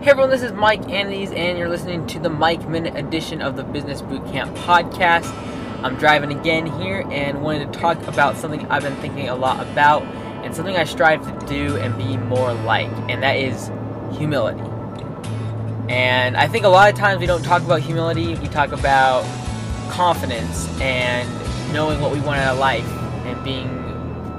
Hey 0.00 0.12
everyone, 0.12 0.30
this 0.30 0.40
is 0.40 0.52
Mike 0.52 0.88
Andes, 0.88 1.30
and 1.30 1.58
you're 1.58 1.68
listening 1.68 2.06
to 2.06 2.18
the 2.18 2.30
Mike 2.30 2.66
Minute 2.66 2.96
edition 2.96 3.42
of 3.42 3.56
the 3.56 3.62
Business 3.62 4.00
Bootcamp 4.00 4.56
podcast. 4.56 5.30
I'm 5.84 5.96
driving 5.96 6.32
again 6.32 6.64
here 6.80 7.06
and 7.10 7.42
wanted 7.42 7.70
to 7.70 7.78
talk 7.78 8.02
about 8.06 8.38
something 8.38 8.66
I've 8.68 8.82
been 8.82 8.96
thinking 8.96 9.28
a 9.28 9.34
lot 9.34 9.60
about 9.60 10.02
and 10.42 10.56
something 10.56 10.74
I 10.74 10.84
strive 10.84 11.22
to 11.40 11.46
do 11.46 11.76
and 11.76 11.98
be 11.98 12.16
more 12.16 12.54
like, 12.54 12.88
and 13.10 13.22
that 13.22 13.36
is 13.36 13.70
humility. 14.16 14.62
And 15.90 16.34
I 16.34 16.48
think 16.48 16.64
a 16.64 16.70
lot 16.70 16.90
of 16.90 16.98
times 16.98 17.20
we 17.20 17.26
don't 17.26 17.42
talk 17.42 17.62
about 17.62 17.82
humility, 17.82 18.36
we 18.36 18.48
talk 18.48 18.72
about 18.72 19.22
confidence 19.90 20.66
and 20.80 21.28
knowing 21.74 22.00
what 22.00 22.10
we 22.10 22.20
want 22.20 22.40
out 22.40 22.54
of 22.54 22.58
life 22.58 22.88
and 23.26 23.44
being 23.44 23.76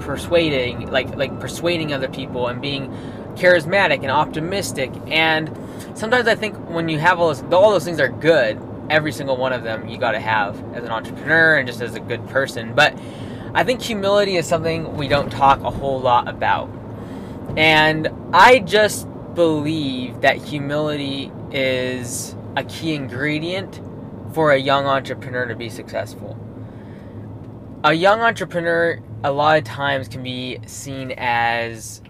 persuading 0.02 0.90
like 0.90 1.16
like 1.16 1.40
persuading 1.40 1.94
other 1.94 2.10
people 2.10 2.48
and 2.48 2.60
being 2.60 2.92
charismatic 3.36 4.02
and 4.02 4.12
optimistic. 4.12 4.92
And 5.08 5.56
sometimes 5.96 6.28
I 6.28 6.36
think 6.36 6.56
when 6.70 6.90
you 6.90 7.00
have 7.00 7.20
all 7.20 7.28
those, 7.34 7.42
all 7.54 7.72
those 7.72 7.86
things 7.86 8.00
are 8.00 8.10
good. 8.10 8.62
Every 8.90 9.12
single 9.12 9.38
one 9.38 9.54
of 9.54 9.64
them 9.64 9.88
you 9.88 9.98
got 9.98 10.12
to 10.12 10.20
have 10.20 10.58
as 10.74 10.84
an 10.84 10.92
entrepreneur 10.92 11.58
and 11.58 11.68
just 11.68 11.82
as 11.82 11.96
a 11.96 12.00
good 12.00 12.28
person. 12.28 12.74
But 12.74 12.98
I 13.54 13.64
think 13.64 13.82
humility 13.82 14.38
is 14.38 14.48
something 14.48 14.96
we 14.96 15.08
don't 15.08 15.30
talk 15.30 15.62
a 15.62 15.72
whole 15.72 16.00
lot 16.00 16.28
about. 16.28 16.70
And 17.58 18.10
I 18.34 18.60
just 18.60 19.08
believe 19.34 20.22
that 20.22 20.38
humility 20.38 21.32
is 21.52 22.36
a 22.56 22.64
key 22.64 22.94
ingredient 22.94 23.82
for 24.34 24.52
a 24.52 24.58
young 24.58 24.86
entrepreneur 24.86 25.46
to 25.48 25.56
be 25.56 25.70
successful. 25.70 26.38
A 27.84 27.94
young 27.94 28.22
entrepreneur, 28.22 29.02
a 29.24 29.32
lot 29.32 29.58
of 29.58 29.64
times, 29.64 30.08
can 30.08 30.24
be 30.24 30.60
seen 30.66 31.12
as 31.18 32.02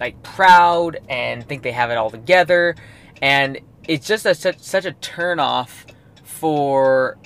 like 0.00 0.22
proud 0.22 0.98
and 1.08 1.46
think 1.46 1.62
they 1.62 1.72
have 1.72 1.90
it 1.90 1.96
all 1.96 2.10
together. 2.10 2.74
And 3.22 3.60
it's 3.86 4.06
just 4.06 4.26
a, 4.26 4.34
such, 4.34 4.58
such 4.60 4.84
a 4.84 4.92
turn 4.92 5.38
off 5.38 5.86
for 6.22 7.18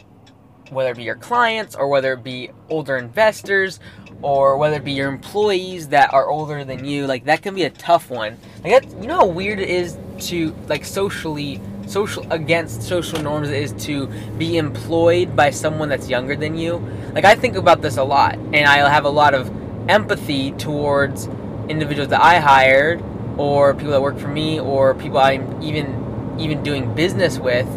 whether 0.71 0.91
it 0.91 0.97
be 0.97 1.03
your 1.03 1.17
clients 1.17 1.75
or 1.75 1.89
whether 1.89 2.13
it 2.13 2.23
be 2.23 2.51
older 2.69 2.97
investors 2.97 3.81
or 4.21 4.59
whether 4.59 4.77
it 4.77 4.85
be 4.85 4.93
your 4.93 5.09
employees 5.09 5.89
that 5.89 6.13
are 6.13 6.29
older 6.29 6.65
than 6.65 6.85
you. 6.85 7.07
Like 7.07 7.25
that 7.25 7.43
can 7.43 7.55
be 7.55 7.65
a 7.65 7.71
tough 7.71 8.11
one. 8.11 8.37
Like 8.63 8.83
that 8.83 9.01
you 9.01 9.07
know 9.07 9.17
how 9.17 9.27
weird 9.27 9.61
it 9.61 9.69
is 9.69 9.97
to 10.29 10.55
like 10.69 10.85
socially 10.85 11.61
social 11.87 12.31
against 12.31 12.83
social 12.83 13.21
norms 13.23 13.49
is 13.49 13.73
to 13.85 14.09
be 14.37 14.59
employed 14.59 15.35
by 15.35 15.51
someone 15.51 15.89
that's 15.89 16.09
younger 16.09 16.37
than 16.37 16.57
you? 16.57 16.77
Like 17.15 17.25
i 17.25 17.35
think 17.35 17.57
about 17.57 17.81
this 17.81 17.97
a 17.97 18.05
lot 18.05 18.35
and 18.35 18.67
i 18.67 18.89
have 18.89 19.05
a 19.05 19.11
lot 19.11 19.35
of 19.35 19.51
empathy 19.89 20.53
towards 20.53 21.29
individuals 21.69 22.11
that 22.11 22.21
I 22.21 22.39
hired 22.39 23.03
or 23.37 23.75
people 23.75 23.93
that 23.93 24.03
work 24.03 24.19
for 24.19 24.29
me 24.29 24.61
or 24.61 24.95
people 24.95 25.19
I'm 25.19 25.63
even 25.63 26.37
even 26.39 26.63
doing 26.63 26.95
business 26.95 27.39
with 27.39 27.69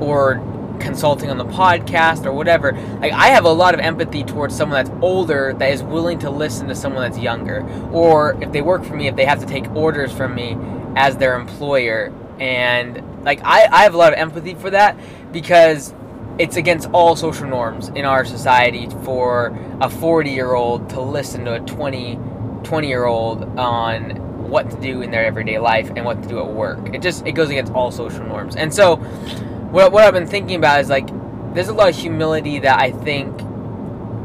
or 0.00 0.46
consulting 0.80 1.30
on 1.30 1.38
the 1.38 1.44
podcast 1.44 2.24
or 2.24 2.32
whatever. 2.32 2.72
Like 3.00 3.12
I 3.12 3.28
have 3.28 3.44
a 3.44 3.50
lot 3.50 3.74
of 3.74 3.80
empathy 3.80 4.24
towards 4.24 4.56
someone 4.56 4.84
that's 4.84 5.02
older 5.02 5.54
that 5.58 5.72
is 5.72 5.82
willing 5.82 6.18
to 6.20 6.30
listen 6.30 6.68
to 6.68 6.74
someone 6.74 7.02
that's 7.02 7.22
younger. 7.22 7.62
Or 7.92 8.36
if 8.42 8.52
they 8.52 8.62
work 8.62 8.84
for 8.84 8.96
me, 8.96 9.06
if 9.06 9.16
they 9.16 9.24
have 9.24 9.40
to 9.40 9.46
take 9.46 9.70
orders 9.74 10.12
from 10.12 10.34
me 10.34 10.56
as 10.96 11.16
their 11.16 11.38
employer. 11.38 12.12
And 12.38 13.24
like 13.24 13.40
I, 13.44 13.68
I 13.70 13.82
have 13.82 13.94
a 13.94 13.98
lot 13.98 14.12
of 14.12 14.18
empathy 14.18 14.54
for 14.54 14.70
that 14.70 14.96
because 15.32 15.94
it's 16.38 16.56
against 16.56 16.88
all 16.92 17.16
social 17.16 17.46
norms 17.46 17.88
in 17.90 18.04
our 18.04 18.24
society 18.24 18.88
for 19.04 19.56
a 19.80 19.90
40 19.90 20.30
year 20.30 20.54
old 20.54 20.88
to 20.90 21.00
listen 21.00 21.44
to 21.44 21.54
a 21.54 21.60
20 21.60 22.18
20 22.64 22.88
year 22.88 23.04
old 23.04 23.42
on 23.58 24.30
what 24.48 24.70
to 24.70 24.80
do 24.80 25.00
in 25.00 25.10
their 25.10 25.24
everyday 25.24 25.58
life 25.58 25.90
and 25.94 26.04
what 26.04 26.22
to 26.22 26.28
do 26.28 26.40
at 26.40 26.46
work. 26.46 26.94
It 26.94 27.02
just 27.02 27.26
it 27.26 27.32
goes 27.32 27.50
against 27.50 27.72
all 27.72 27.90
social 27.90 28.24
norms. 28.24 28.56
And 28.56 28.74
so 28.74 28.96
what 28.96 29.92
what 29.92 30.04
I've 30.04 30.14
been 30.14 30.26
thinking 30.26 30.56
about 30.56 30.80
is 30.80 30.88
like 30.88 31.08
there's 31.54 31.68
a 31.68 31.74
lot 31.74 31.88
of 31.88 31.96
humility 31.96 32.58
that 32.60 32.78
I 32.80 32.90
think 32.90 33.40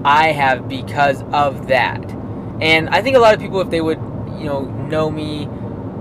I 0.03 0.31
have 0.31 0.67
because 0.67 1.23
of 1.31 1.67
that. 1.67 2.03
And 2.61 2.89
I 2.89 3.01
think 3.01 3.15
a 3.15 3.19
lot 3.19 3.33
of 3.33 3.39
people 3.39 3.61
if 3.61 3.69
they 3.69 3.81
would, 3.81 3.99
you 4.37 4.45
know, 4.45 4.61
know 4.61 5.09
me 5.09 5.47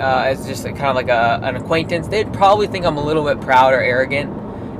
uh, 0.00 0.24
as 0.24 0.46
just 0.46 0.64
kind 0.64 0.82
of 0.82 0.96
like 0.96 1.08
a, 1.08 1.40
an 1.42 1.56
acquaintance, 1.56 2.08
they'd 2.08 2.32
probably 2.32 2.66
think 2.66 2.84
I'm 2.84 2.96
a 2.96 3.04
little 3.04 3.24
bit 3.24 3.40
proud 3.40 3.72
or 3.72 3.80
arrogant. 3.80 4.30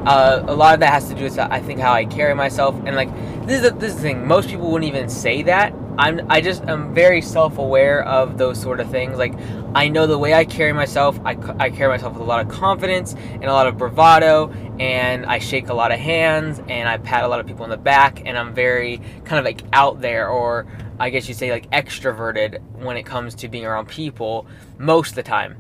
Uh, 0.06 0.44
a 0.47 0.54
lot 0.54 0.75
of 0.75 0.81
that 0.81 0.92
has 0.92 1.09
to 1.09 1.15
do 1.15 1.25
with 1.25 1.38
I 1.38 1.60
think 1.60 1.81
how 1.81 1.92
I 1.92 2.04
carry 2.04 2.34
myself 2.34 2.75
and 2.84 2.94
like 2.94 3.09
this 3.47 3.62
is 3.62 3.71
a, 3.71 3.75
this 3.75 3.91
is 3.91 3.97
the 3.97 4.03
thing 4.03 4.27
most 4.27 4.49
people 4.49 4.71
wouldn't 4.71 4.88
even 4.88 5.09
say 5.09 5.43
that 5.43 5.75
I'm 5.97 6.27
I 6.28 6.41
just 6.41 6.65
am 6.65 6.93
very 6.93 7.21
self-aware 7.21 8.05
of 8.05 8.37
those 8.37 8.60
sort 8.60 8.81
of 8.81 8.91
things. 8.91 9.16
Like 9.16 9.34
I 9.75 9.88
know 9.88 10.06
the 10.06 10.19
way 10.19 10.34
I 10.34 10.44
carry 10.44 10.72
myself. 10.72 11.21
I, 11.25 11.37
I 11.59 11.71
carry 11.71 11.88
myself 11.88 12.15
with 12.15 12.22
a 12.22 12.27
lot 12.27 12.44
of 12.44 12.49
confidence 12.49 13.15
and 13.15 13.44
a 13.44 13.53
lot 13.53 13.66
of 13.66 13.78
bravado, 13.78 14.50
and 14.81 15.25
I 15.25 15.38
shake 15.38 15.69
a 15.69 15.75
lot 15.75 15.93
of 15.93 16.00
hands 16.00 16.60
and 16.69 16.88
I 16.88 16.99
pat 16.99 17.22
a 17.25 17.28
lot 17.28 17.38
of 17.38 17.47
people 17.47 17.65
in 17.65 17.71
the 17.71 17.77
back, 17.77 18.22
and 18.25 18.37
I'm 18.37 18.54
very 18.54 19.00
kind 19.25 19.38
of 19.38 19.44
like 19.44 19.62
out 19.72 20.00
there, 20.00 20.28
or 20.28 20.66
I 20.99 21.10
guess 21.10 21.28
you 21.28 21.34
say 21.34 21.53
like 21.53 21.71
extroverted 21.71 22.60
when 22.72 22.97
it 22.97 23.04
comes 23.04 23.34
to 23.37 23.49
being 23.49 23.65
around 23.65 23.87
people 23.87 24.47
most 24.78 25.10
of 25.10 25.16
the 25.16 25.22
time. 25.22 25.56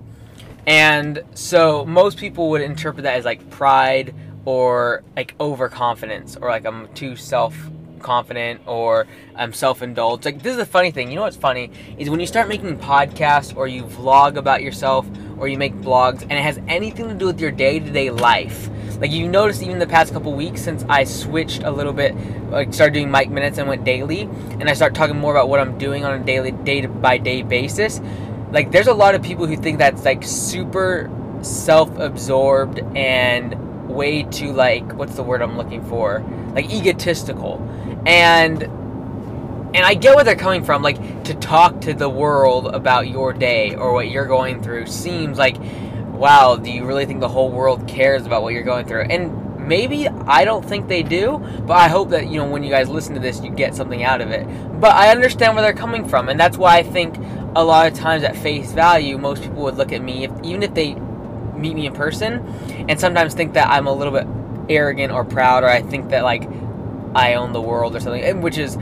And 0.66 1.22
so 1.34 1.84
most 1.84 2.18
people 2.18 2.50
would 2.50 2.62
interpret 2.62 3.04
that 3.04 3.14
as 3.14 3.24
like 3.24 3.50
pride 3.50 4.14
or 4.46 5.04
like 5.14 5.34
overconfidence 5.38 6.36
or 6.36 6.48
like 6.48 6.64
I'm 6.64 6.92
too 6.94 7.14
self 7.14 7.70
confident 8.04 8.60
or 8.66 9.08
I'm 9.34 9.52
self-indulged. 9.52 10.24
Like 10.24 10.42
this 10.42 10.52
is 10.52 10.60
a 10.60 10.66
funny 10.66 10.92
thing. 10.92 11.08
You 11.10 11.16
know 11.16 11.22
what's 11.22 11.36
funny 11.36 11.72
is 11.98 12.08
when 12.08 12.20
you 12.20 12.26
start 12.26 12.48
making 12.48 12.78
podcasts 12.78 13.56
or 13.56 13.66
you 13.66 13.82
vlog 13.82 14.36
about 14.36 14.62
yourself 14.62 15.08
or 15.38 15.48
you 15.48 15.58
make 15.58 15.74
blogs 15.74 16.22
and 16.22 16.32
it 16.32 16.42
has 16.42 16.60
anything 16.68 17.08
to 17.08 17.14
do 17.14 17.26
with 17.26 17.40
your 17.40 17.50
day-to-day 17.50 18.10
life. 18.10 18.70
Like 19.00 19.10
you 19.10 19.26
noticed 19.26 19.62
even 19.62 19.80
the 19.80 19.86
past 19.86 20.12
couple 20.12 20.32
weeks 20.34 20.62
since 20.62 20.84
I 20.88 21.02
switched 21.04 21.64
a 21.64 21.70
little 21.70 21.92
bit, 21.92 22.14
like 22.50 22.72
started 22.72 22.94
doing 22.94 23.10
Mike 23.10 23.30
Minutes 23.30 23.58
and 23.58 23.68
went 23.68 23.84
daily, 23.84 24.22
and 24.22 24.68
I 24.68 24.74
start 24.74 24.94
talking 24.94 25.16
more 25.16 25.32
about 25.32 25.48
what 25.48 25.58
I'm 25.58 25.76
doing 25.78 26.04
on 26.04 26.20
a 26.20 26.24
daily 26.24 26.52
day 26.52 26.86
by 26.86 27.18
day 27.18 27.42
basis. 27.42 28.00
Like 28.52 28.70
there's 28.70 28.86
a 28.86 28.94
lot 28.94 29.16
of 29.16 29.22
people 29.22 29.46
who 29.46 29.56
think 29.56 29.78
that's 29.78 30.04
like 30.04 30.22
super 30.22 31.10
self-absorbed 31.42 32.78
and 32.96 33.88
way 33.88 34.22
too 34.22 34.52
like 34.52 34.92
what's 34.94 35.16
the 35.16 35.22
word 35.22 35.42
I'm 35.42 35.56
looking 35.56 35.84
for? 35.84 36.20
Like 36.54 36.70
egotistical 36.72 37.58
and 38.06 38.62
and 39.74 39.84
I 39.84 39.94
get 39.94 40.14
where 40.14 40.24
they're 40.24 40.36
coming 40.36 40.64
from. 40.64 40.82
Like 40.82 41.24
to 41.24 41.34
talk 41.34 41.80
to 41.82 41.94
the 41.94 42.08
world 42.08 42.66
about 42.68 43.08
your 43.08 43.32
day 43.32 43.74
or 43.74 43.92
what 43.92 44.08
you're 44.08 44.26
going 44.26 44.62
through 44.62 44.86
seems 44.86 45.36
like, 45.36 45.56
wow, 46.12 46.56
do 46.56 46.70
you 46.70 46.86
really 46.86 47.06
think 47.06 47.20
the 47.20 47.28
whole 47.28 47.50
world 47.50 47.88
cares 47.88 48.24
about 48.24 48.42
what 48.42 48.52
you're 48.52 48.62
going 48.62 48.86
through? 48.86 49.02
And 49.02 49.66
maybe 49.66 50.08
I 50.08 50.44
don't 50.44 50.64
think 50.64 50.88
they 50.88 51.02
do, 51.02 51.38
but 51.66 51.74
I 51.74 51.88
hope 51.88 52.10
that 52.10 52.28
you 52.28 52.36
know 52.36 52.46
when 52.46 52.62
you 52.62 52.70
guys 52.70 52.88
listen 52.88 53.14
to 53.14 53.20
this, 53.20 53.42
you 53.42 53.50
get 53.50 53.74
something 53.74 54.04
out 54.04 54.20
of 54.20 54.30
it. 54.30 54.46
But 54.80 54.94
I 54.94 55.10
understand 55.10 55.54
where 55.54 55.62
they're 55.62 55.72
coming 55.72 56.08
from, 56.08 56.28
and 56.28 56.38
that's 56.38 56.56
why 56.56 56.76
I 56.76 56.82
think 56.82 57.16
a 57.56 57.64
lot 57.64 57.86
of 57.86 57.94
times 57.94 58.22
at 58.24 58.36
face 58.36 58.72
value, 58.72 59.18
most 59.18 59.42
people 59.42 59.62
would 59.62 59.76
look 59.76 59.92
at 59.92 60.02
me, 60.02 60.24
if, 60.24 60.30
even 60.42 60.62
if 60.62 60.74
they 60.74 60.94
meet 60.94 61.74
me 61.74 61.86
in 61.86 61.94
person, 61.94 62.46
and 62.88 62.98
sometimes 63.00 63.34
think 63.34 63.54
that 63.54 63.68
I'm 63.68 63.86
a 63.86 63.92
little 63.92 64.12
bit 64.12 64.26
arrogant 64.68 65.12
or 65.12 65.24
proud, 65.24 65.64
or 65.64 65.68
I 65.68 65.82
think 65.82 66.10
that 66.10 66.24
like 66.24 66.48
I 67.14 67.34
own 67.34 67.52
the 67.52 67.60
world 67.60 67.94
or 67.94 68.00
something, 68.00 68.40
which 68.40 68.58
is 68.58 68.76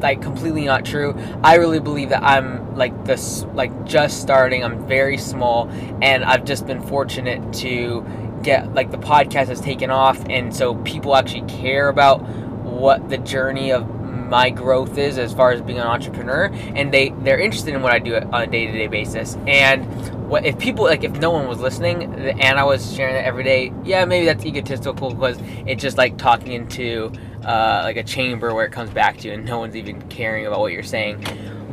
like 0.00 0.20
completely 0.22 0.64
not 0.64 0.84
true. 0.84 1.14
I 1.42 1.56
really 1.56 1.80
believe 1.80 2.10
that 2.10 2.22
I'm 2.22 2.76
like 2.76 3.04
this, 3.04 3.44
like 3.54 3.84
just 3.84 4.20
starting. 4.20 4.64
I'm 4.64 4.86
very 4.86 5.18
small, 5.18 5.68
and 6.02 6.24
I've 6.24 6.44
just 6.44 6.66
been 6.66 6.82
fortunate 6.82 7.52
to 7.54 8.04
get 8.42 8.74
like 8.74 8.90
the 8.90 8.98
podcast 8.98 9.46
has 9.48 9.60
taken 9.60 9.90
off, 9.90 10.22
and 10.28 10.54
so 10.54 10.74
people 10.76 11.16
actually 11.16 11.48
care 11.48 11.88
about 11.88 12.22
what 12.64 13.08
the 13.08 13.18
journey 13.18 13.72
of 13.72 13.88
my 14.28 14.50
growth 14.50 14.98
is 14.98 15.18
as 15.18 15.32
far 15.32 15.52
as 15.52 15.60
being 15.60 15.78
an 15.78 15.86
entrepreneur 15.86 16.46
and 16.74 16.92
they 16.92 17.10
they're 17.20 17.38
interested 17.38 17.74
in 17.74 17.82
what 17.82 17.92
I 17.92 17.98
do 17.98 18.16
on 18.16 18.42
a 18.42 18.46
day-to-day 18.46 18.86
basis 18.86 19.36
and 19.46 19.84
what 20.28 20.46
if 20.46 20.58
people 20.58 20.84
like 20.84 21.04
if 21.04 21.12
no 21.18 21.30
one 21.30 21.46
was 21.46 21.60
listening 21.60 22.02
and 22.40 22.58
I 22.58 22.64
was 22.64 22.94
sharing 22.94 23.16
it 23.16 23.24
every 23.24 23.44
day 23.44 23.72
yeah 23.84 24.04
maybe 24.06 24.26
that's 24.26 24.44
egotistical 24.44 25.10
because 25.10 25.38
it's 25.66 25.82
just 25.82 25.98
like 25.98 26.16
talking 26.16 26.52
into 26.52 27.12
uh, 27.44 27.82
like 27.84 27.96
a 27.96 28.02
chamber 28.02 28.54
where 28.54 28.64
it 28.64 28.72
comes 28.72 28.90
back 28.90 29.18
to 29.18 29.28
you 29.28 29.34
and 29.34 29.44
no 29.44 29.58
one's 29.58 29.76
even 29.76 30.00
caring 30.08 30.46
about 30.46 30.60
what 30.60 30.72
you're 30.72 30.82
saying. 30.82 31.24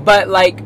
But 0.04 0.28
like, 0.28 0.58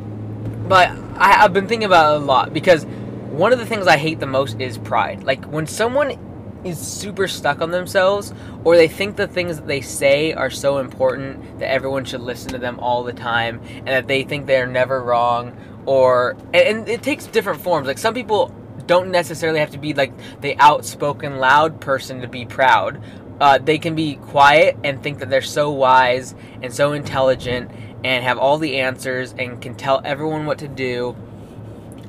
but 0.68 0.90
I, 1.16 1.44
I've 1.44 1.54
been 1.54 1.68
thinking 1.68 1.86
about 1.86 2.16
it 2.16 2.22
a 2.22 2.26
lot 2.26 2.54
because 2.54 2.86
one 2.86 3.54
of 3.54 3.60
the 3.60 3.66
things 3.66 3.88
I 3.88 3.98
hate 3.98 4.20
the 4.20 4.28
most 4.28 4.60
is 4.60 4.78
pride. 4.78 5.24
Like 5.24 5.46
when 5.46 5.68
someone 5.68 6.18
is 6.66 6.80
super 6.80 7.28
stuck 7.28 7.62
on 7.62 7.72
themselves 7.72 8.34
or 8.64 8.76
they 8.76 8.88
think 8.88 9.16
the 9.16 9.28
things 9.28 9.58
that 9.58 9.68
they 9.68 9.82
say 9.82 10.34
are 10.34 10.50
so 10.50 10.80
important 10.80 11.60
that 11.60 11.70
everyone 11.70 12.04
should 12.04 12.22
listen 12.22 12.50
to 12.52 12.58
them 12.58 12.80
all 12.80 13.04
the 13.04 13.14
time 13.14 13.62
and 13.78 13.88
that 13.88 14.08
they 14.08 14.24
think 14.24 14.48
they're 14.48 14.66
never 14.66 15.02
wrong 15.02 15.56
or 15.86 16.36
and, 16.54 16.80
and 16.80 16.90
it 16.90 17.04
takes 17.04 17.28
different 17.28 17.62
forms 17.62 17.86
like 17.86 18.00
some 18.00 18.16
people 18.16 18.54
don't 18.88 19.12
necessarily 19.12 19.60
have 19.60 19.72
to 19.72 19.78
be 19.78 19.94
like 19.94 20.12
the 20.42 20.58
outspoken 20.58 21.38
loud 21.38 21.80
person 21.80 22.22
to 22.22 22.28
be 22.28 22.46
proud 22.46 23.02
uh, 23.40 23.58
they 23.58 23.78
can 23.78 23.96
be 23.96 24.16
quiet 24.16 24.78
and 24.84 25.02
think 25.02 25.20
that 25.20 25.30
they're 25.30 25.42
so 25.42 25.72
wise 25.72 26.36
and 26.62 26.74
so 26.74 26.94
intelligent 26.94 27.72
and 28.04 28.24
have 28.24 28.38
all 28.38 28.58
the 28.58 28.80
answers 28.80 29.34
and 29.38 29.62
can 29.62 29.76
tell 29.76 30.02
everyone 30.04 30.46
what 30.46 30.60
to 30.60 30.68
do 30.68 31.16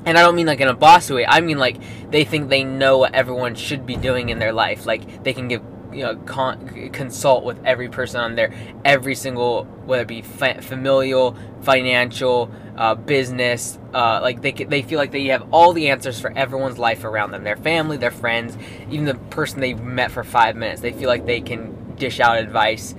and 0.07 0.17
I 0.17 0.21
don't 0.21 0.35
mean 0.35 0.47
like 0.47 0.61
in 0.61 0.69
a 0.69 0.73
bossy 0.73 1.13
way. 1.13 1.25
I 1.27 1.41
mean 1.41 1.57
like 1.57 1.77
they 2.09 2.23
think 2.23 2.49
they 2.49 2.63
know 2.63 2.97
what 2.99 3.13
everyone 3.13 3.55
should 3.55 3.85
be 3.85 3.97
doing 3.97 4.29
in 4.29 4.39
their 4.39 4.53
life. 4.53 4.85
Like 4.85 5.23
they 5.23 5.33
can 5.33 5.49
give 5.49 5.61
you 5.97 6.03
know 6.03 6.15
con- 6.15 6.91
consult 6.93 7.43
with 7.43 7.59
every 7.65 7.89
person 7.89 8.21
on 8.21 8.35
there, 8.35 8.53
every 8.85 9.15
single 9.15 9.65
whether 9.85 10.03
it 10.03 10.07
be 10.07 10.21
fa- 10.21 10.61
familial, 10.61 11.35
financial, 11.61 12.51
uh, 12.77 12.93
business. 12.95 13.79
Uh, 13.93 14.19
like 14.21 14.41
they 14.41 14.51
they 14.51 14.83
feel 14.83 14.99
like 14.99 15.11
they 15.11 15.25
have 15.25 15.47
all 15.51 15.73
the 15.73 15.89
answers 15.89 16.19
for 16.19 16.31
everyone's 16.37 16.77
life 16.77 17.03
around 17.03 17.31
them, 17.31 17.43
their 17.43 17.57
family, 17.57 17.97
their 17.97 18.11
friends, 18.11 18.57
even 18.91 19.05
the 19.05 19.15
person 19.15 19.59
they've 19.59 19.81
met 19.81 20.11
for 20.11 20.23
five 20.23 20.55
minutes. 20.55 20.81
They 20.81 20.93
feel 20.93 21.09
like 21.09 21.25
they 21.25 21.41
can 21.41 21.95
dish 21.95 22.19
out 22.19 22.37
advice, 22.37 22.93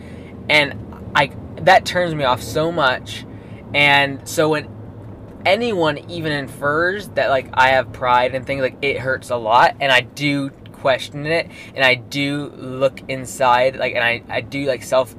and 0.49 0.75
I 1.15 1.31
that 1.61 1.87
turns 1.87 2.15
me 2.15 2.25
off 2.25 2.43
so 2.43 2.73
much. 2.73 3.25
And 3.75 4.27
so 4.29 4.49
when 4.49 4.69
anyone 5.47 5.99
even 6.11 6.33
infers 6.33 7.09
that 7.11 7.31
like 7.31 7.49
I 7.55 7.69
have 7.71 7.93
pride 7.93 8.35
and 8.35 8.47
things 8.47 8.62
like 8.62 8.77
it 8.83 8.99
hurts 8.99 9.31
a 9.31 9.37
lot 9.37 9.77
and 9.81 9.93
I 9.93 10.01
do 10.01 10.51
question 10.81 11.27
it 11.27 11.49
and 11.75 11.85
I 11.85 11.95
do 11.95 12.53
look 12.57 13.01
inside 13.09 13.77
like 13.77 13.95
and 13.95 14.05
I, 14.05 14.23
I 14.29 14.41
do 14.41 14.65
like 14.67 14.83
self 14.83 15.15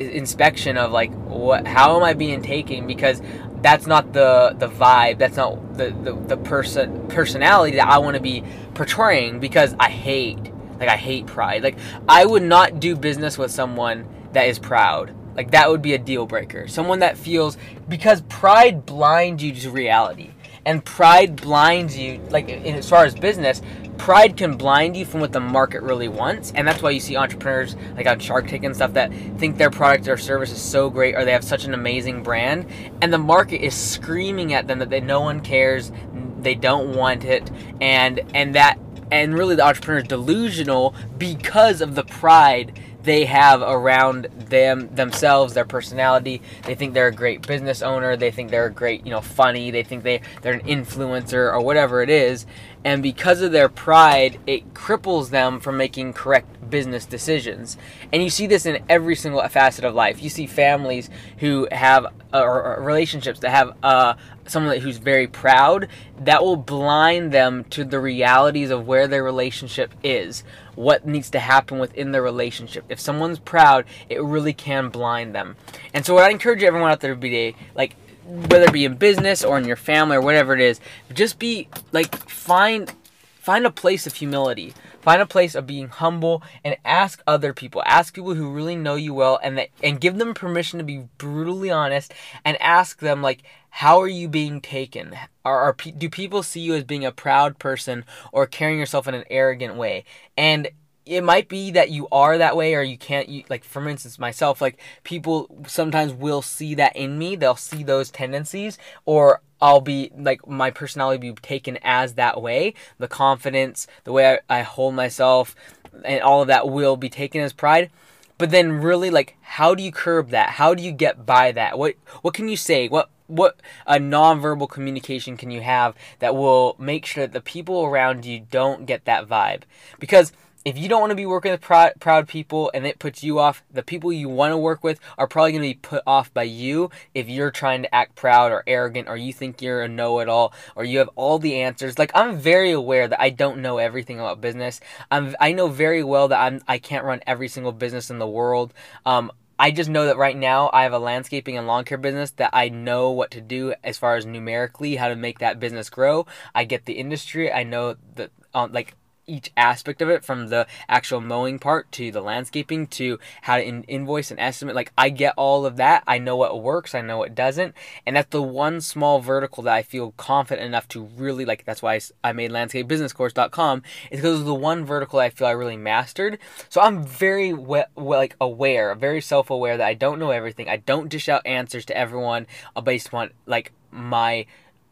inspection 0.00 0.76
of 0.76 0.90
like 0.90 1.12
what 1.12 1.66
how 1.66 1.96
am 1.96 2.02
I 2.02 2.14
being 2.14 2.42
taken 2.42 2.86
because 2.86 3.22
that's 3.62 3.86
not 3.86 4.12
the 4.12 4.54
the 4.58 4.68
vibe 4.68 5.18
that's 5.18 5.36
not 5.36 5.76
the 5.76 5.90
the, 5.90 6.12
the 6.12 6.36
person 6.36 7.06
personality 7.08 7.76
that 7.76 7.88
I 7.88 7.98
want 7.98 8.16
to 8.16 8.22
be 8.22 8.42
portraying 8.74 9.40
because 9.40 9.74
I 9.78 9.90
hate 9.90 10.52
like 10.80 10.88
I 10.88 10.96
hate 10.96 11.26
pride 11.26 11.62
like 11.62 11.76
I 12.08 12.26
would 12.26 12.42
not 12.42 12.80
do 12.80 12.96
business 12.96 13.38
with 13.38 13.50
someone 13.50 14.08
that 14.32 14.48
is 14.48 14.58
proud 14.58 15.14
like 15.36 15.50
that 15.50 15.70
would 15.70 15.82
be 15.82 15.94
a 15.94 15.98
deal 15.98 16.26
breaker. 16.26 16.68
Someone 16.68 17.00
that 17.00 17.16
feels 17.16 17.56
because 17.88 18.20
pride 18.22 18.86
blinds 18.86 19.42
you 19.42 19.52
to 19.52 19.70
reality. 19.70 20.30
And 20.66 20.84
pride 20.84 21.36
blinds 21.36 21.96
you 21.96 22.20
like 22.30 22.48
in, 22.48 22.74
as 22.74 22.88
far 22.88 23.04
as 23.04 23.14
business, 23.14 23.60
pride 23.98 24.36
can 24.36 24.56
blind 24.56 24.96
you 24.96 25.04
from 25.04 25.20
what 25.20 25.32
the 25.32 25.40
market 25.40 25.82
really 25.82 26.08
wants. 26.08 26.52
And 26.52 26.66
that's 26.66 26.82
why 26.82 26.90
you 26.90 27.00
see 27.00 27.16
entrepreneurs 27.16 27.76
like 27.96 28.06
on 28.06 28.18
Shark 28.18 28.48
Tank 28.48 28.64
and 28.64 28.74
stuff 28.74 28.94
that 28.94 29.12
think 29.38 29.58
their 29.58 29.70
product 29.70 30.08
or 30.08 30.16
service 30.16 30.50
is 30.50 30.60
so 30.60 30.90
great 30.90 31.14
or 31.14 31.24
they 31.24 31.32
have 31.32 31.44
such 31.44 31.64
an 31.64 31.74
amazing 31.74 32.22
brand 32.22 32.66
and 33.02 33.12
the 33.12 33.18
market 33.18 33.64
is 33.64 33.74
screaming 33.74 34.52
at 34.54 34.66
them 34.66 34.78
that 34.78 34.90
they, 34.90 35.00
no 35.00 35.20
one 35.20 35.40
cares, 35.40 35.92
they 36.40 36.54
don't 36.54 36.94
want 36.94 37.24
it 37.24 37.50
and 37.80 38.20
and 38.34 38.54
that 38.54 38.78
and 39.10 39.34
really 39.34 39.54
the 39.54 39.64
entrepreneur 39.64 40.00
is 40.00 40.08
delusional 40.08 40.94
because 41.18 41.80
of 41.80 41.94
the 41.94 42.04
pride 42.04 42.78
they 43.04 43.26
have 43.26 43.62
around 43.62 44.24
them 44.48 44.92
themselves, 44.94 45.54
their 45.54 45.64
personality. 45.64 46.42
They 46.64 46.74
think 46.74 46.94
they're 46.94 47.08
a 47.08 47.12
great 47.12 47.46
business 47.46 47.82
owner. 47.82 48.16
They 48.16 48.30
think 48.30 48.50
they're 48.50 48.66
a 48.66 48.72
great, 48.72 49.04
you 49.04 49.12
know, 49.12 49.20
funny. 49.20 49.70
They 49.70 49.82
think 49.82 50.02
they 50.02 50.22
they're 50.42 50.54
an 50.54 50.66
influencer 50.66 51.52
or 51.52 51.60
whatever 51.60 52.02
it 52.02 52.10
is. 52.10 52.46
And 52.84 53.02
because 53.02 53.40
of 53.40 53.52
their 53.52 53.70
pride, 53.70 54.38
it 54.46 54.74
cripples 54.74 55.30
them 55.30 55.58
from 55.58 55.78
making 55.78 56.12
correct 56.12 56.68
business 56.68 57.06
decisions. 57.06 57.78
And 58.12 58.22
you 58.22 58.28
see 58.28 58.46
this 58.46 58.66
in 58.66 58.84
every 58.90 59.16
single 59.16 59.46
facet 59.48 59.84
of 59.84 59.94
life. 59.94 60.22
You 60.22 60.28
see 60.28 60.46
families 60.46 61.08
who 61.38 61.66
have 61.72 62.06
uh, 62.34 62.42
or, 62.42 62.82
relationships 62.82 63.40
that 63.40 63.50
have 63.50 63.76
uh, 63.82 64.14
someone 64.46 64.78
who's 64.80 64.98
very 64.98 65.26
proud 65.26 65.88
that 66.20 66.42
will 66.42 66.56
blind 66.56 67.32
them 67.32 67.64
to 67.64 67.84
the 67.84 68.00
realities 68.00 68.70
of 68.70 68.86
where 68.86 69.06
their 69.08 69.22
relationship 69.22 69.94
is 70.02 70.44
what 70.76 71.06
needs 71.06 71.30
to 71.30 71.38
happen 71.38 71.78
within 71.78 72.12
the 72.12 72.22
relationship. 72.22 72.84
If 72.88 73.00
someone's 73.00 73.38
proud, 73.38 73.84
it 74.08 74.22
really 74.22 74.52
can 74.52 74.88
blind 74.88 75.34
them. 75.34 75.56
And 75.92 76.04
so 76.04 76.14
what 76.14 76.24
I 76.24 76.30
encourage 76.30 76.62
everyone 76.62 76.90
out 76.90 77.00
there 77.00 77.14
to 77.14 77.20
be 77.20 77.56
like 77.74 77.96
whether 78.24 78.64
it 78.64 78.72
be 78.72 78.84
in 78.84 78.94
business 78.94 79.44
or 79.44 79.58
in 79.58 79.66
your 79.66 79.76
family 79.76 80.16
or 80.16 80.20
whatever 80.20 80.54
it 80.54 80.60
is, 80.60 80.80
just 81.12 81.38
be 81.38 81.68
like 81.92 82.14
find 82.28 82.92
find 83.36 83.66
a 83.66 83.70
place 83.70 84.06
of 84.06 84.14
humility. 84.14 84.74
Find 85.02 85.20
a 85.20 85.26
place 85.26 85.54
of 85.54 85.66
being 85.66 85.88
humble 85.88 86.42
and 86.64 86.78
ask 86.82 87.22
other 87.26 87.52
people. 87.52 87.82
Ask 87.84 88.14
people 88.14 88.32
who 88.32 88.50
really 88.50 88.74
know 88.74 88.94
you 88.94 89.12
well 89.12 89.38
and 89.42 89.58
that, 89.58 89.68
and 89.82 90.00
give 90.00 90.16
them 90.16 90.32
permission 90.32 90.78
to 90.78 90.84
be 90.84 91.04
brutally 91.18 91.70
honest 91.70 92.14
and 92.42 92.56
ask 92.62 93.00
them 93.00 93.20
like 93.20 93.42
how 93.78 94.00
are 94.00 94.08
you 94.08 94.28
being 94.28 94.60
taken? 94.60 95.16
Are, 95.44 95.60
are 95.60 95.72
do 95.72 96.08
people 96.08 96.44
see 96.44 96.60
you 96.60 96.74
as 96.74 96.84
being 96.84 97.04
a 97.04 97.10
proud 97.10 97.58
person 97.58 98.04
or 98.30 98.46
carrying 98.46 98.78
yourself 98.78 99.08
in 99.08 99.14
an 99.16 99.24
arrogant 99.28 99.74
way? 99.74 100.04
And 100.36 100.68
it 101.04 101.24
might 101.24 101.48
be 101.48 101.72
that 101.72 101.90
you 101.90 102.06
are 102.12 102.38
that 102.38 102.56
way 102.56 102.76
or 102.76 102.82
you 102.82 102.96
can't 102.96 103.28
you, 103.28 103.42
like 103.50 103.64
for 103.64 103.86
instance 103.88 104.16
myself 104.16 104.60
like 104.60 104.78
people 105.02 105.48
sometimes 105.66 106.12
will 106.12 106.40
see 106.40 106.76
that 106.76 106.94
in 106.94 107.18
me. 107.18 107.34
They'll 107.34 107.56
see 107.56 107.82
those 107.82 108.12
tendencies 108.12 108.78
or 109.06 109.40
i'll 109.60 109.80
be 109.80 110.12
like 110.16 110.46
my 110.46 110.70
personality 110.70 111.32
be 111.32 111.34
taken 111.42 111.76
as 111.82 112.14
that 112.14 112.40
way. 112.40 112.74
The 112.98 113.08
confidence 113.08 113.88
the 114.04 114.12
way 114.12 114.38
I, 114.48 114.60
I 114.60 114.62
hold 114.62 114.94
myself 114.94 115.56
and 116.04 116.22
all 116.22 116.42
of 116.42 116.46
that 116.46 116.68
will 116.68 116.96
be 116.96 117.08
taken 117.08 117.40
as 117.40 117.52
pride. 117.52 117.90
But 118.38 118.52
then 118.52 118.80
really 118.80 119.10
like 119.10 119.36
how 119.40 119.74
do 119.74 119.82
you 119.82 119.90
curb 119.90 120.30
that? 120.30 120.50
How 120.50 120.74
do 120.74 120.82
you 120.84 120.92
get 120.92 121.26
by 121.26 121.50
that? 121.50 121.76
What 121.76 121.96
what 122.22 122.34
can 122.34 122.48
you 122.48 122.56
say? 122.56 122.86
What 122.86 123.10
what 123.34 123.60
a 123.86 123.96
nonverbal 123.96 124.68
communication 124.68 125.36
can 125.36 125.50
you 125.50 125.60
have 125.60 125.94
that 126.20 126.34
will 126.34 126.76
make 126.78 127.06
sure 127.06 127.26
that 127.26 127.32
the 127.32 127.40
people 127.40 127.84
around 127.84 128.24
you 128.24 128.40
don't 128.50 128.86
get 128.86 129.04
that 129.04 129.28
vibe 129.28 129.62
because 129.98 130.32
if 130.64 130.78
you 130.78 130.88
don't 130.88 131.00
want 131.00 131.10
to 131.10 131.16
be 131.16 131.26
working 131.26 131.52
with 131.52 131.60
proud, 131.60 131.92
proud 132.00 132.26
people 132.26 132.70
and 132.72 132.86
it 132.86 132.98
puts 132.98 133.22
you 133.22 133.38
off, 133.38 133.62
the 133.70 133.82
people 133.82 134.10
you 134.12 134.30
want 134.30 134.52
to 134.52 134.56
work 134.56 134.82
with 134.82 134.98
are 135.18 135.26
probably 135.26 135.52
going 135.52 135.62
to 135.62 135.68
be 135.68 135.74
put 135.74 136.02
off 136.06 136.32
by 136.32 136.44
you 136.44 136.90
if 137.12 137.28
you're 137.28 137.50
trying 137.50 137.82
to 137.82 137.94
act 137.94 138.14
proud 138.14 138.50
or 138.50 138.64
arrogant 138.66 139.06
or 139.06 139.16
you 139.16 139.32
think 139.32 139.60
you're 139.60 139.82
a 139.82 139.88
know 139.88 140.20
it 140.20 140.28
all 140.28 140.54
or 140.74 140.84
you 140.84 140.98
have 140.98 141.10
all 141.16 141.38
the 141.38 141.60
answers. 141.60 141.98
Like 141.98 142.12
I'm 142.14 142.38
very 142.38 142.70
aware 142.70 143.06
that 143.06 143.20
I 143.20 143.28
don't 143.28 143.60
know 143.60 143.76
everything 143.76 144.18
about 144.18 144.40
business. 144.40 144.80
I'm 145.10 145.36
I 145.38 145.52
know 145.52 145.68
very 145.68 146.02
well 146.02 146.28
that 146.28 146.40
I'm 146.40 146.62
I 146.66 146.78
can't 146.78 147.04
run 147.04 147.20
every 147.26 147.48
single 147.48 147.72
business 147.72 148.08
in 148.08 148.18
the 148.18 148.26
world. 148.26 148.72
Um, 149.04 149.30
I 149.58 149.70
just 149.70 149.88
know 149.88 150.06
that 150.06 150.16
right 150.16 150.36
now 150.36 150.70
I 150.72 150.82
have 150.82 150.92
a 150.92 150.98
landscaping 150.98 151.56
and 151.56 151.66
lawn 151.66 151.84
care 151.84 151.98
business 151.98 152.32
that 152.32 152.50
I 152.52 152.68
know 152.68 153.10
what 153.10 153.30
to 153.32 153.40
do 153.40 153.74
as 153.84 153.98
far 153.98 154.16
as 154.16 154.26
numerically 154.26 154.96
how 154.96 155.08
to 155.08 155.16
make 155.16 155.38
that 155.38 155.60
business 155.60 155.90
grow. 155.90 156.26
I 156.54 156.64
get 156.64 156.86
the 156.86 156.94
industry. 156.94 157.52
I 157.52 157.62
know 157.62 157.96
that 158.16 158.30
um, 158.52 158.72
like 158.72 158.94
each 159.26 159.50
aspect 159.56 160.02
of 160.02 160.08
it 160.08 160.24
from 160.24 160.48
the 160.48 160.66
actual 160.88 161.20
mowing 161.20 161.58
part 161.58 161.90
to 161.92 162.10
the 162.10 162.20
landscaping 162.20 162.86
to 162.86 163.18
how 163.42 163.56
to 163.56 163.62
in- 163.66 163.84
invoice 163.84 164.30
and 164.30 164.40
estimate. 164.40 164.74
Like 164.74 164.92
i 164.96 165.08
get 165.08 165.34
all 165.36 165.66
of 165.66 165.76
that. 165.76 166.02
I 166.06 166.18
know 166.18 166.36
what 166.36 166.62
works. 166.62 166.94
I 166.94 167.00
know 167.00 167.18
what 167.18 167.34
doesn't. 167.34 167.74
And 168.06 168.16
that's 168.16 168.30
the 168.30 168.42
one 168.42 168.80
small 168.80 169.20
vertical 169.20 169.62
that 169.64 169.74
i 169.74 169.82
feel 169.82 170.12
confident 170.16 170.66
enough 170.66 170.88
to 170.88 171.04
really 171.16 171.44
like 171.44 171.64
that's 171.64 171.82
why 171.82 172.00
i 172.22 172.32
made 172.32 172.50
landscapebusinesscourse.com 172.50 173.82
is 174.10 174.20
because 174.20 174.40
of 174.40 174.46
the 174.46 174.54
one 174.54 174.84
vertical 174.84 175.18
i 175.18 175.30
feel 175.30 175.46
i 175.46 175.52
really 175.52 175.76
mastered. 175.76 176.38
So 176.68 176.80
i'm 176.80 177.04
very 177.04 177.52
we- 177.52 177.82
like 177.96 178.36
aware 178.40 178.94
very 178.94 179.20
self-aware 179.20 179.76
that 179.76 179.86
i 179.86 179.94
don't 179.94 180.18
know 180.18 180.30
everything. 180.30 180.68
I 180.68 180.76
don't 180.76 181.08
dish 181.08 181.28
out 181.28 181.46
answers 181.46 181.84
to 181.86 181.96
everyone 181.96 182.46
uh, 182.76 182.80
based 182.80 183.08
upon 183.08 183.30
like 183.46 183.72
my 183.90 184.46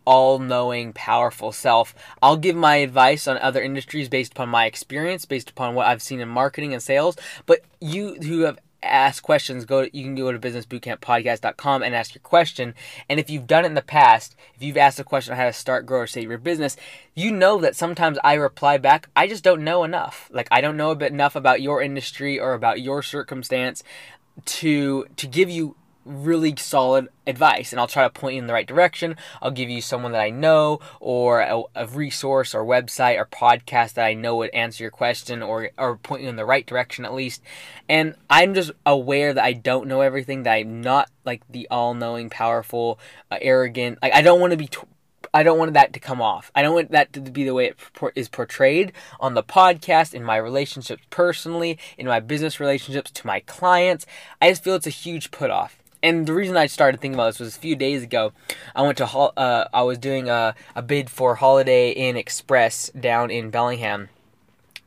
all 0.04 0.38
knowing, 0.38 0.92
powerful 0.92 1.52
self. 1.52 1.94
I'll 2.20 2.36
give 2.36 2.56
my 2.56 2.76
advice 2.76 3.26
on 3.26 3.38
other 3.38 3.62
industries 3.62 4.08
based 4.08 4.32
upon 4.32 4.48
my 4.48 4.66
experience, 4.66 5.24
based 5.24 5.50
upon 5.50 5.74
what 5.74 5.86
I've 5.86 6.02
seen 6.02 6.20
in 6.20 6.28
marketing 6.28 6.72
and 6.72 6.82
sales. 6.82 7.16
But 7.46 7.60
you 7.80 8.14
who 8.14 8.40
have 8.40 8.58
asked 8.82 9.22
questions, 9.22 9.64
go 9.64 9.84
to, 9.84 9.96
you 9.96 10.04
can 10.04 10.14
go 10.14 10.32
to 10.32 10.38
businessbootcamppodcast.com 10.38 11.82
and 11.82 11.94
ask 11.94 12.14
your 12.14 12.22
question. 12.22 12.74
And 13.08 13.20
if 13.20 13.30
you've 13.30 13.46
done 13.46 13.64
it 13.64 13.68
in 13.68 13.74
the 13.74 13.82
past, 13.82 14.34
if 14.54 14.62
you've 14.62 14.76
asked 14.76 15.00
a 15.00 15.04
question 15.04 15.32
on 15.32 15.38
how 15.38 15.46
to 15.46 15.52
start, 15.52 15.86
grow, 15.86 16.00
or 16.00 16.06
save 16.06 16.28
your 16.28 16.38
business, 16.38 16.76
you 17.14 17.30
know 17.30 17.58
that 17.58 17.76
sometimes 17.76 18.18
I 18.24 18.34
reply 18.34 18.78
back, 18.78 19.08
I 19.14 19.26
just 19.26 19.44
don't 19.44 19.64
know 19.64 19.84
enough. 19.84 20.28
Like 20.32 20.48
I 20.50 20.60
don't 20.60 20.76
know 20.76 20.92
enough 20.92 21.36
about 21.36 21.62
your 21.62 21.82
industry 21.82 22.38
or 22.38 22.54
about 22.54 22.80
your 22.80 23.02
circumstance 23.02 23.82
to 24.44 25.04
to 25.16 25.26
give 25.26 25.50
you 25.50 25.76
really 26.04 26.54
solid 26.56 27.08
advice 27.26 27.72
and 27.72 27.80
I'll 27.80 27.86
try 27.86 28.02
to 28.02 28.10
point 28.10 28.34
you 28.34 28.40
in 28.40 28.46
the 28.46 28.52
right 28.52 28.66
direction. 28.66 29.16
I'll 29.40 29.50
give 29.50 29.70
you 29.70 29.80
someone 29.80 30.12
that 30.12 30.20
I 30.20 30.30
know 30.30 30.80
or 31.00 31.40
a, 31.40 31.62
a, 31.74 31.86
resource 31.86 32.54
or 32.54 32.64
website 32.64 33.18
or 33.18 33.26
podcast 33.26 33.94
that 33.94 34.06
I 34.06 34.14
know 34.14 34.36
would 34.36 34.50
answer 34.50 34.82
your 34.82 34.90
question 34.90 35.42
or 35.42 35.70
or 35.78 35.96
point 35.96 36.22
you 36.22 36.28
in 36.28 36.36
the 36.36 36.44
right 36.44 36.66
direction 36.66 37.04
at 37.04 37.14
least. 37.14 37.42
And 37.88 38.14
I'm 38.28 38.54
just 38.54 38.72
aware 38.84 39.32
that 39.34 39.44
I 39.44 39.52
don't 39.52 39.86
know 39.86 40.00
everything 40.00 40.42
that 40.44 40.52
I'm 40.52 40.80
not 40.80 41.10
like 41.24 41.42
the 41.48 41.68
all-knowing, 41.70 42.30
powerful, 42.30 42.98
uh, 43.30 43.38
arrogant. 43.40 43.98
Like 44.02 44.14
I 44.14 44.22
don't 44.22 44.40
want 44.40 44.52
to 44.52 44.56
be 44.56 44.66
t- 44.66 44.78
I 45.34 45.42
don't 45.42 45.58
want 45.58 45.72
that 45.74 45.92
to 45.94 46.00
come 46.00 46.20
off. 46.20 46.50
I 46.54 46.62
don't 46.62 46.74
want 46.74 46.90
that 46.90 47.12
to 47.14 47.20
be 47.20 47.44
the 47.44 47.54
way 47.54 47.66
it 47.66 47.76
is 48.14 48.28
portrayed 48.28 48.92
on 49.18 49.34
the 49.34 49.42
podcast, 49.42 50.12
in 50.12 50.24
my 50.24 50.36
relationships 50.36 51.04
personally, 51.10 51.78
in 51.96 52.06
my 52.06 52.20
business 52.20 52.60
relationships 52.60 53.10
to 53.12 53.26
my 53.26 53.40
clients. 53.40 54.04
I 54.42 54.50
just 54.50 54.62
feel 54.62 54.74
it's 54.74 54.86
a 54.86 54.90
huge 54.90 55.30
put 55.30 55.50
off 55.50 55.81
and 56.02 56.26
the 56.26 56.32
reason 56.32 56.56
I 56.56 56.66
started 56.66 57.00
thinking 57.00 57.14
about 57.14 57.26
this 57.26 57.40
was 57.40 57.56
a 57.56 57.60
few 57.60 57.76
days 57.76 58.02
ago. 58.02 58.32
I 58.74 58.82
went 58.82 58.98
to 58.98 59.06
uh, 59.06 59.68
I 59.72 59.82
was 59.82 59.98
doing 59.98 60.28
a, 60.28 60.54
a 60.74 60.82
bid 60.82 61.10
for 61.10 61.36
Holiday 61.36 61.90
Inn 61.90 62.16
Express 62.16 62.90
down 62.90 63.30
in 63.30 63.50
Bellingham, 63.50 64.08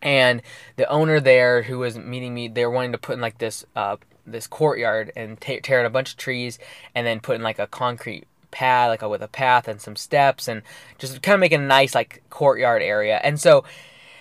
and 0.01 0.41
the 0.75 0.89
owner 0.89 1.19
there 1.19 1.63
who 1.63 1.79
was 1.79 1.97
meeting 1.97 2.33
me, 2.33 2.47
they 2.47 2.65
were 2.65 2.71
wanting 2.71 2.91
to 2.91 2.97
put 2.97 3.13
in 3.13 3.21
like 3.21 3.37
this 3.37 3.65
uh, 3.75 3.97
this 4.25 4.47
courtyard 4.47 5.11
and 5.15 5.39
tear 5.39 5.79
out 5.79 5.85
a 5.85 5.89
bunch 5.89 6.11
of 6.11 6.17
trees 6.17 6.59
and 6.93 7.05
then 7.05 7.19
put 7.19 7.35
in 7.35 7.43
like 7.43 7.59
a 7.59 7.67
concrete 7.67 8.25
pad, 8.51 8.89
like 8.89 9.01
with 9.01 9.21
a 9.21 9.27
path 9.27 9.67
and 9.67 9.81
some 9.81 9.95
steps, 9.95 10.47
and 10.47 10.61
just 10.97 11.21
kind 11.21 11.35
of 11.35 11.39
make 11.39 11.51
a 11.51 11.57
nice 11.57 11.95
like 11.95 12.23
courtyard 12.29 12.81
area. 12.81 13.19
And 13.23 13.39
so 13.39 13.63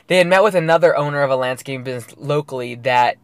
they 0.06 0.18
had 0.18 0.26
met 0.26 0.42
with 0.42 0.54
another 0.54 0.96
owner 0.96 1.22
of 1.22 1.30
a 1.30 1.36
landscaping 1.36 1.84
business 1.84 2.14
locally 2.18 2.74
that 2.76 3.16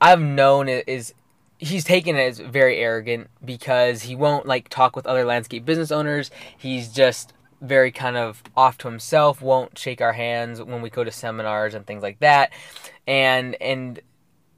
I've 0.00 0.20
known 0.20 0.68
is 0.68 1.14
he's 1.58 1.84
taken 1.84 2.16
as 2.16 2.38
very 2.38 2.78
arrogant 2.78 3.28
because 3.44 4.02
he 4.02 4.14
won't 4.14 4.46
like 4.46 4.68
talk 4.68 4.96
with 4.96 5.06
other 5.06 5.24
landscape 5.24 5.64
business 5.64 5.90
owners. 5.90 6.30
He's 6.56 6.88
just 6.88 7.34
very 7.60 7.90
kind 7.90 8.16
of 8.16 8.42
off 8.56 8.78
to 8.78 8.88
himself, 8.88 9.42
won't 9.42 9.76
shake 9.76 10.00
our 10.00 10.12
hands 10.12 10.62
when 10.62 10.80
we 10.80 10.90
go 10.90 11.04
to 11.04 11.10
seminars 11.10 11.74
and 11.74 11.86
things 11.86 12.02
like 12.02 12.20
that. 12.20 12.52
And 13.06 13.56
and 13.60 14.00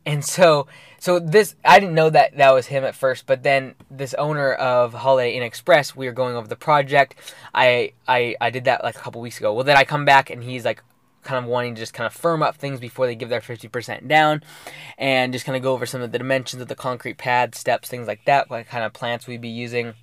and 0.04 0.24
so 0.24 0.66
so 0.98 1.18
this 1.18 1.56
I 1.64 1.80
didn't 1.80 1.94
know 1.94 2.10
that 2.10 2.36
that 2.36 2.52
was 2.52 2.66
him 2.66 2.84
at 2.84 2.94
first, 2.94 3.26
but 3.26 3.42
then 3.42 3.74
this 3.90 4.12
owner 4.14 4.52
of 4.52 4.92
Holiday 4.92 5.32
Inn 5.32 5.42
Express, 5.42 5.96
we 5.96 6.06
were 6.06 6.12
going 6.12 6.36
over 6.36 6.48
the 6.48 6.56
project. 6.56 7.14
I 7.54 7.92
I 8.06 8.36
I 8.40 8.50
did 8.50 8.64
that 8.64 8.84
like 8.84 8.96
a 8.96 9.00
couple 9.00 9.22
weeks 9.22 9.38
ago. 9.38 9.54
Well, 9.54 9.64
then 9.64 9.76
I 9.76 9.84
come 9.84 10.04
back 10.04 10.28
and 10.28 10.44
he's 10.44 10.64
like 10.64 10.82
kind 11.22 11.44
of 11.44 11.50
wanting 11.50 11.74
to 11.74 11.80
just 11.80 11.94
kind 11.94 12.06
of 12.06 12.12
firm 12.12 12.42
up 12.42 12.56
things 12.56 12.80
before 12.80 13.06
they 13.06 13.14
give 13.14 13.28
their 13.28 13.40
50% 13.40 14.08
down 14.08 14.42
and 14.98 15.32
just 15.32 15.44
kind 15.44 15.56
of 15.56 15.62
go 15.62 15.72
over 15.72 15.86
some 15.86 16.02
of 16.02 16.12
the 16.12 16.18
dimensions 16.18 16.62
of 16.62 16.68
the 16.68 16.74
concrete 16.74 17.18
pad, 17.18 17.54
steps, 17.54 17.88
things 17.88 18.06
like 18.06 18.24
that, 18.24 18.48
what 18.50 18.66
kind 18.66 18.84
of 18.84 18.92
plants 18.92 19.26
we'd 19.26 19.40
be 19.40 19.48
using. 19.48 19.94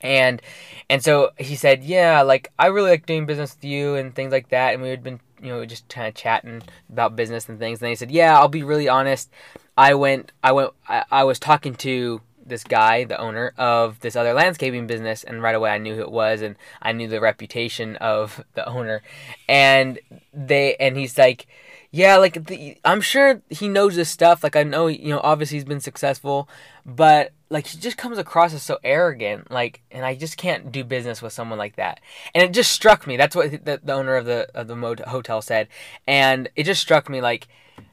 And 0.00 0.42
and 0.90 1.02
so 1.02 1.30
he 1.38 1.54
said, 1.54 1.84
"Yeah, 1.84 2.22
like 2.22 2.50
I 2.58 2.66
really 2.66 2.90
like 2.90 3.06
doing 3.06 3.24
business 3.24 3.54
with 3.54 3.64
you 3.64 3.94
and 3.94 4.12
things 4.12 4.32
like 4.32 4.48
that." 4.48 4.74
And 4.74 4.82
we 4.82 4.88
had 4.88 5.04
been, 5.04 5.20
you 5.40 5.50
know, 5.50 5.64
just 5.64 5.88
kind 5.88 6.08
of 6.08 6.14
chatting 6.14 6.62
about 6.90 7.14
business 7.14 7.48
and 7.48 7.58
things. 7.58 7.80
And 7.80 7.88
he 7.88 7.94
said, 7.94 8.10
"Yeah, 8.10 8.36
I'll 8.36 8.48
be 8.48 8.64
really 8.64 8.88
honest. 8.88 9.30
I 9.78 9.94
went 9.94 10.32
I 10.42 10.50
went 10.50 10.72
I, 10.88 11.04
I 11.10 11.24
was 11.24 11.38
talking 11.38 11.76
to 11.76 12.20
this 12.44 12.64
guy, 12.64 13.04
the 13.04 13.20
owner 13.20 13.52
of 13.56 14.00
this 14.00 14.16
other 14.16 14.32
landscaping 14.32 14.86
business, 14.86 15.24
and 15.24 15.42
right 15.42 15.54
away 15.54 15.70
I 15.70 15.78
knew 15.78 15.94
who 15.94 16.02
it 16.02 16.10
was, 16.10 16.42
and 16.42 16.56
I 16.80 16.92
knew 16.92 17.08
the 17.08 17.20
reputation 17.20 17.96
of 17.96 18.44
the 18.54 18.66
owner, 18.68 19.02
and 19.48 19.98
they 20.32 20.76
and 20.76 20.96
he's 20.96 21.18
like, 21.18 21.46
yeah, 21.90 22.16
like 22.16 22.46
the, 22.46 22.78
I'm 22.84 23.02
sure 23.02 23.42
he 23.50 23.68
knows 23.68 23.96
this 23.96 24.08
stuff. 24.08 24.42
Like 24.42 24.56
I 24.56 24.62
know, 24.62 24.86
you 24.86 25.10
know, 25.10 25.20
obviously 25.22 25.56
he's 25.56 25.64
been 25.64 25.80
successful, 25.80 26.48
but 26.86 27.32
like 27.50 27.66
he 27.66 27.78
just 27.78 27.98
comes 27.98 28.16
across 28.16 28.54
as 28.54 28.62
so 28.62 28.78
arrogant. 28.82 29.50
Like, 29.50 29.82
and 29.90 30.04
I 30.04 30.14
just 30.14 30.38
can't 30.38 30.72
do 30.72 30.84
business 30.84 31.20
with 31.20 31.34
someone 31.34 31.58
like 31.58 31.76
that. 31.76 32.00
And 32.34 32.42
it 32.42 32.52
just 32.52 32.72
struck 32.72 33.06
me. 33.06 33.18
That's 33.18 33.36
what 33.36 33.64
the, 33.64 33.80
the 33.82 33.92
owner 33.92 34.16
of 34.16 34.24
the 34.24 34.48
of 34.54 34.68
the 34.68 35.04
hotel 35.06 35.42
said, 35.42 35.68
and 36.06 36.48
it 36.56 36.64
just 36.64 36.80
struck 36.80 37.08
me 37.10 37.20
like 37.20 37.46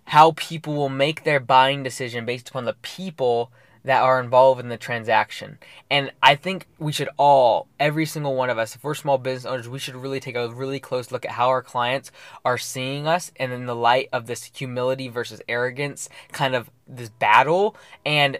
how 0.05 0.33
people 0.37 0.73
will 0.73 0.89
make 0.89 1.23
their 1.23 1.39
buying 1.39 1.83
decision 1.83 2.25
based 2.25 2.49
upon 2.49 2.65
the 2.65 2.73
people 2.81 3.51
that 3.83 4.01
are 4.01 4.19
involved 4.19 4.59
in 4.59 4.69
the 4.69 4.77
transaction. 4.77 5.57
And 5.89 6.11
I 6.21 6.35
think 6.35 6.67
we 6.77 6.91
should 6.91 7.09
all, 7.17 7.67
every 7.79 8.05
single 8.05 8.35
one 8.35 8.49
of 8.49 8.57
us, 8.57 8.75
if 8.75 8.83
we're 8.83 8.95
small 8.95 9.17
business 9.17 9.49
owners, 9.49 9.69
we 9.69 9.79
should 9.79 9.95
really 9.95 10.19
take 10.19 10.35
a 10.35 10.49
really 10.49 10.79
close 10.79 11.11
look 11.11 11.25
at 11.25 11.31
how 11.31 11.49
our 11.49 11.61
clients 11.61 12.11
are 12.43 12.57
seeing 12.57 13.07
us 13.07 13.31
and 13.37 13.51
in 13.51 13.65
the 13.65 13.75
light 13.75 14.09
of 14.11 14.27
this 14.27 14.51
humility 14.53 15.07
versus 15.07 15.41
arrogance 15.47 16.09
kind 16.31 16.55
of 16.55 16.69
this 16.87 17.09
battle. 17.09 17.75
And 18.05 18.39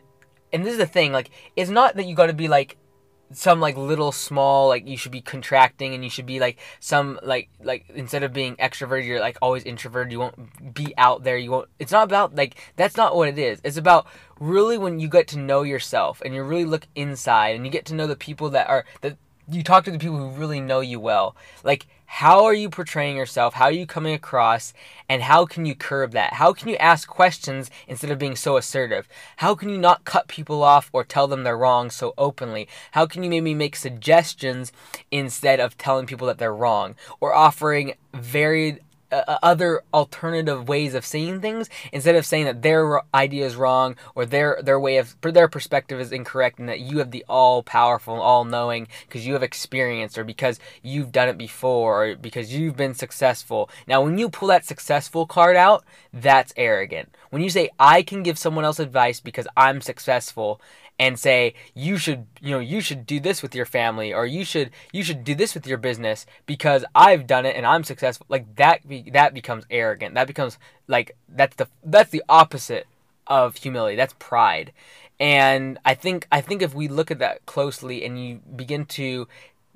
and 0.52 0.66
this 0.66 0.74
is 0.74 0.80
the 0.80 0.88
thing, 0.88 1.12
like, 1.12 1.30
it's 1.56 1.70
not 1.70 1.96
that 1.96 2.08
you 2.08 2.16
gotta 2.16 2.34
be 2.34 2.48
like 2.48 2.78
some 3.32 3.60
like 3.60 3.78
little 3.78 4.12
small 4.12 4.68
like 4.68 4.88
you 4.88 4.98
should 4.98 5.12
be 5.12 5.22
contracting 5.22 5.94
and 5.94 6.04
you 6.04 6.10
should 6.10 6.26
be 6.26 6.40
like 6.40 6.58
some 6.80 7.20
like 7.22 7.50
like 7.62 7.86
instead 7.94 8.24
of 8.24 8.34
being 8.34 8.56
extroverted 8.56 9.06
you're 9.06 9.20
like 9.20 9.38
always 9.42 9.64
introverted. 9.64 10.12
You 10.12 10.20
won't 10.20 10.74
be 10.74 10.94
out 10.98 11.24
there. 11.24 11.38
You 11.38 11.52
won't 11.52 11.70
it's 11.78 11.92
not 11.92 12.04
about 12.04 12.36
like 12.36 12.56
that's 12.76 12.98
not 12.98 13.16
what 13.16 13.30
it 13.30 13.38
is. 13.38 13.62
It's 13.64 13.78
about 13.78 14.08
really 14.40 14.78
when 14.78 15.00
you 15.00 15.08
get 15.08 15.28
to 15.30 15.40
know 15.40 15.64
yourself 15.64 16.22
and 16.26 16.34
you 16.34 16.44
really 16.44 16.66
look 16.66 16.88
inside 16.96 17.56
and 17.56 17.66
you 17.66 17.72
get 17.72 17.86
to 17.86 17.96
know 17.96 18.08
the 18.08 18.16
people 18.16 18.50
that 18.52 18.68
are 18.68 18.86
that 19.02 19.18
you 19.52 19.64
talk 19.64 19.84
to 19.86 19.92
the 19.92 20.00
people 20.00 20.18
who 20.18 20.30
really 20.30 20.62
know 20.62 20.80
you 20.80 21.00
well. 21.00 21.36
Like 21.64 21.88
how 22.12 22.46
are 22.46 22.56
you 22.56 22.72
portraying 22.72 23.16
yourself? 23.16 23.54
How 23.54 23.66
are 23.66 23.72
you 23.72 23.86
coming 23.86 24.16
across? 24.16 24.74
And 25.08 25.22
how 25.22 25.46
can 25.46 25.68
you 25.68 25.76
curb 25.76 26.12
that? 26.14 26.34
How 26.34 26.54
can 26.54 26.68
you 26.68 26.76
ask 26.78 27.08
questions 27.08 27.70
instead 27.88 28.10
of 28.10 28.18
being 28.18 28.36
so 28.36 28.58
assertive? 28.58 29.08
How 29.38 29.54
can 29.54 29.70
you 29.70 29.78
not 29.78 30.06
cut 30.06 30.28
people 30.28 30.64
off 30.64 30.90
or 30.92 31.04
tell 31.04 31.28
them 31.28 31.44
they're 31.44 31.56
wrong 31.56 31.92
so 31.92 32.16
openly? 32.18 32.68
How 32.94 33.06
can 33.06 33.22
you 33.22 33.30
maybe 33.30 33.54
make 33.54 33.76
suggestions 33.76 34.72
instead 35.12 35.60
of 35.60 35.78
telling 35.78 36.08
people 36.08 36.26
that 36.26 36.40
they're 36.40 36.54
wrong 36.54 36.96
or 37.22 37.36
offering 37.36 37.94
varied 38.12 38.82
uh, 39.12 39.38
other 39.42 39.84
alternative 39.94 40.68
ways 40.68 40.94
of 40.94 41.06
seeing 41.06 41.42
things 41.42 41.70
instead 41.92 42.16
of 42.16 42.26
saying 42.26 42.46
that 42.46 42.62
their 42.62 43.02
idea 43.14 43.46
is 43.46 43.56
wrong 43.56 43.96
or 44.16 44.26
their 44.26 44.60
their 44.64 44.80
way 44.80 44.98
of 44.98 45.16
their 45.22 45.48
perspective 45.48 46.00
is 46.00 46.12
incorrect 46.12 46.60
and 46.60 46.70
that 46.70 46.80
you 46.80 47.00
have 47.00 47.12
the 47.12 47.26
all 47.28 47.64
powerful 47.64 48.20
all 48.22 48.46
knowing 48.46 48.88
because 49.08 49.26
you 49.26 49.34
have 49.34 49.44
experience 49.44 50.18
or 50.18 50.24
because 50.24 50.60
you've 50.82 51.12
done 51.12 51.30
it 51.30 51.38
before 51.38 52.06
or 52.06 52.16
because 52.16 52.54
you've 52.54 52.78
been 52.78 52.94
successful. 52.94 53.70
Now 53.88 54.02
when 54.02 54.18
you 54.18 54.30
pull 54.30 54.50
that 54.50 54.66
successful 54.66 55.26
card 55.26 55.56
out 55.56 55.84
that's 56.14 56.54
arrogant. 56.58 57.10
When 57.30 57.42
you 57.42 57.50
say 57.50 57.70
i 57.80 58.02
can 58.02 58.24
give 58.24 58.38
someone 58.38 58.66
else 58.66 58.80
advice 58.80 59.20
because 59.20 59.48
i'm 59.56 59.82
successful 59.82 60.62
and 61.00 61.18
say 61.18 61.54
you 61.74 61.98
should 61.98 62.28
you 62.42 62.52
know 62.52 62.60
you 62.60 62.82
should 62.82 63.06
do 63.06 63.20
this 63.20 63.42
with 63.42 63.56
your 63.56 63.66
family 63.66 64.14
or 64.14 64.26
you 64.26 64.44
should 64.44 64.70
you 64.92 65.02
should 65.02 65.24
do 65.24 65.34
this 65.34 65.56
with 65.56 65.66
your 65.66 65.78
business 65.78 66.26
because 66.46 66.84
I've 66.94 67.26
done 67.26 67.46
it 67.46 67.56
and 67.56 67.66
I'm 67.66 67.84
successful. 67.84 68.26
Like 68.30 68.56
that 68.58 68.88
be, 68.88 69.10
that 69.12 69.34
becomes 69.34 69.66
arrogant. 69.72 70.16
That 70.16 70.28
becomes 70.28 70.60
like 70.88 71.16
that's 71.30 71.56
the 71.56 71.68
that's 71.84 72.12
the 72.12 72.24
opposite 72.28 72.86
of 73.26 73.56
humility. 73.56 73.96
That's 73.96 74.14
pride. 74.20 74.74
And 75.20 75.80
I 75.86 75.96
think 75.96 76.28
I 76.32 76.42
think 76.42 76.62
if 76.62 76.74
we 76.76 76.88
look 76.88 77.10
at 77.12 77.20
that 77.20 77.46
closely 77.46 78.06
and 78.06 78.22
you 78.22 78.42
begin 78.56 78.86
to 78.88 79.28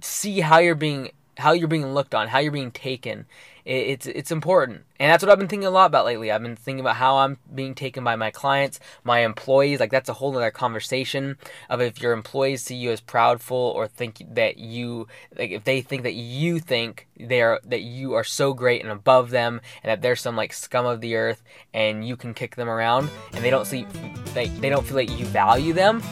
see 0.02 0.42
how 0.42 0.60
you're 0.60 0.76
being 0.76 1.12
how 1.38 1.52
you're 1.52 1.68
being 1.68 1.94
looked 1.94 2.14
on, 2.14 2.28
how 2.28 2.40
you're 2.40 2.52
being 2.52 2.72
taken. 2.72 3.26
It's 3.66 4.08
it's 4.08 4.30
important, 4.30 4.82
and 5.00 5.10
that's 5.10 5.24
what 5.24 5.32
I've 5.32 5.40
been 5.40 5.48
thinking 5.48 5.68
a 5.68 5.72
lot 5.72 5.86
about 5.86 6.04
lately. 6.04 6.30
I've 6.30 6.42
been 6.42 6.58
thinking 6.58 6.82
about 6.82 6.98
how 6.98 7.20
I'm 7.20 7.38
being 7.56 7.76
taken 7.76 8.04
by 8.04 8.18
my 8.18 8.30
clients, 8.30 8.78
my 9.06 9.20
employees. 9.20 9.80
Like 9.80 9.90
that's 9.90 10.10
a 10.10 10.14
whole 10.14 10.36
other 10.36 10.52
conversation 10.52 11.38
of 11.70 11.80
if 11.80 12.02
your 12.02 12.12
employees 12.12 12.62
see 12.62 12.76
you 12.76 12.92
as 12.92 13.00
proudful 13.00 13.52
or 13.74 13.88
think 13.88 14.22
that 14.32 14.58
you 14.58 15.08
like 15.38 15.52
if 15.52 15.64
they 15.64 15.80
think 15.80 16.04
that 16.04 16.16
you 16.16 16.60
think 16.60 17.08
they 17.18 17.42
are 17.42 17.62
that 17.64 17.84
you 17.84 18.16
are 18.16 18.26
so 18.26 18.54
great 18.54 18.82
and 18.82 18.92
above 18.92 19.30
them, 19.30 19.62
and 19.82 19.90
that 19.90 20.02
they're 20.02 20.18
some 20.18 20.36
like 20.36 20.52
scum 20.52 20.86
of 20.86 21.00
the 21.00 21.16
earth, 21.16 21.42
and 21.74 22.06
you 22.06 22.18
can 22.18 22.34
kick 22.34 22.58
them 22.58 22.68
around, 22.68 23.10
and 23.32 23.46
they 23.46 23.50
don't 23.50 23.66
see 23.66 23.88
like 24.36 24.54
they 24.60 24.68
don't 24.68 24.86
feel 24.86 24.98
like 24.98 25.18
you 25.18 25.26
value 25.28 25.72
them 25.72 26.04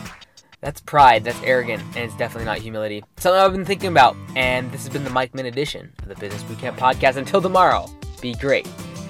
that's 0.61 0.79
pride, 0.79 1.23
that's 1.23 1.41
arrogant, 1.43 1.83
and 1.95 1.97
it's 1.97 2.15
definitely 2.15 2.45
not 2.45 2.59
humility. 2.59 3.03
Something 3.17 3.41
I've 3.41 3.51
been 3.51 3.65
thinking 3.65 3.89
about, 3.89 4.15
and 4.35 4.71
this 4.71 4.83
has 4.83 4.93
been 4.93 5.03
the 5.03 5.09
Mike 5.09 5.35
Min 5.35 5.47
edition 5.47 5.91
of 6.01 6.07
the 6.07 6.15
Business 6.15 6.43
Bootcamp 6.43 6.77
Podcast. 6.77 7.17
Until 7.17 7.41
tomorrow, 7.41 7.87
be 8.21 8.35
great. 8.35 8.65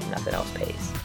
Nothing 0.10 0.34
else 0.34 0.51
pays. 0.58 1.00